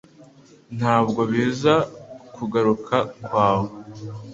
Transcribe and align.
Ntabwo 0.77 1.21
biza 1.31 1.73
ku 2.35 2.43
kaguru 2.53 2.73
kawe 3.33 3.67